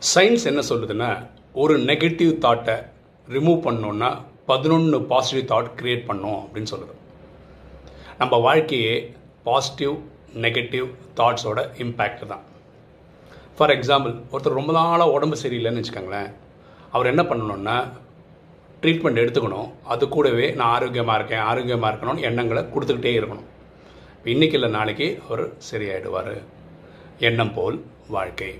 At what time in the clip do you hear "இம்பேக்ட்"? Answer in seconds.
11.78-12.26